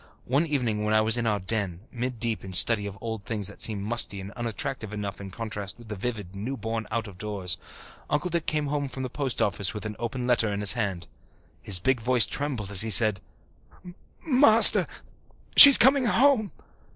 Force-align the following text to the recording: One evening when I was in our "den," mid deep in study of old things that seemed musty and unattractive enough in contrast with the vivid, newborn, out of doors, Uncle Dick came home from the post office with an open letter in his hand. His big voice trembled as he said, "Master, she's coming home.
One 0.25 0.47
evening 0.47 0.83
when 0.83 0.95
I 0.95 1.01
was 1.01 1.15
in 1.15 1.27
our 1.27 1.39
"den," 1.39 1.81
mid 1.91 2.19
deep 2.19 2.43
in 2.43 2.53
study 2.53 2.87
of 2.87 2.97
old 3.01 3.23
things 3.23 3.47
that 3.47 3.61
seemed 3.61 3.83
musty 3.83 4.19
and 4.19 4.31
unattractive 4.31 4.93
enough 4.95 5.21
in 5.21 5.29
contrast 5.29 5.77
with 5.77 5.89
the 5.89 5.95
vivid, 5.95 6.35
newborn, 6.35 6.87
out 6.89 7.07
of 7.07 7.19
doors, 7.19 7.55
Uncle 8.09 8.31
Dick 8.31 8.47
came 8.47 8.65
home 8.65 8.89
from 8.89 9.03
the 9.03 9.11
post 9.11 9.43
office 9.43 9.75
with 9.75 9.85
an 9.85 9.95
open 9.99 10.25
letter 10.25 10.51
in 10.51 10.61
his 10.61 10.73
hand. 10.73 11.05
His 11.61 11.77
big 11.77 12.01
voice 12.01 12.25
trembled 12.25 12.71
as 12.71 12.81
he 12.81 12.89
said, 12.89 13.21
"Master, 14.25 14.87
she's 15.55 15.77
coming 15.77 16.05
home. 16.05 16.49